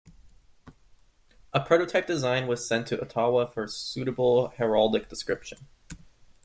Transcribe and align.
A 1.53 1.59
prototype 1.59 2.07
design 2.07 2.47
was 2.47 2.67
sent 2.67 2.87
to 2.87 2.99
Ottawa 2.99 3.45
for 3.45 3.67
suitable 3.67 4.47
heraldic 4.57 5.07
description. 5.07 5.67